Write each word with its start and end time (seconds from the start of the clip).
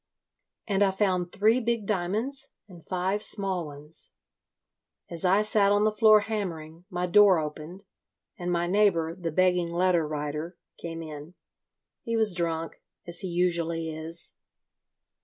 And 0.65 0.81
I 0.81 0.89
found 0.89 1.31
three 1.31 1.59
big 1.61 1.85
diamonds 1.85 2.49
and 2.67 2.83
five 2.83 3.21
small 3.21 3.67
ones. 3.67 4.13
As 5.11 5.23
I 5.23 5.43
sat 5.43 5.71
on 5.71 5.83
the 5.83 5.91
floor 5.91 6.21
hammering, 6.21 6.85
my 6.89 7.05
door 7.05 7.37
opened, 7.37 7.85
and 8.35 8.51
my 8.51 8.65
neighbour, 8.65 9.13
the 9.13 9.31
begging 9.31 9.69
letter 9.69 10.07
writer 10.07 10.57
came 10.77 11.03
in. 11.03 11.35
He 12.01 12.17
was 12.17 12.33
drunk—as 12.33 13.19
he 13.19 13.27
usually 13.27 13.91
is. 13.95 14.33